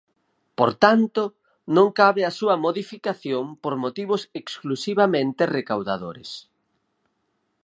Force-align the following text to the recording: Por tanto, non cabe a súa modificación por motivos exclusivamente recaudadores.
Por 0.57 0.71
tanto, 0.85 1.23
non 1.75 1.87
cabe 1.99 2.21
a 2.25 2.35
súa 2.39 2.55
modificación 2.65 3.43
por 3.63 3.73
motivos 3.83 4.21
exclusivamente 4.41 5.43
recaudadores. 5.57 6.29